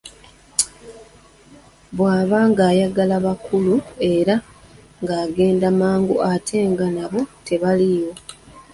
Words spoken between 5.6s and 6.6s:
mangu ate